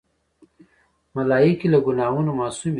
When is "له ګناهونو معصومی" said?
1.73-2.67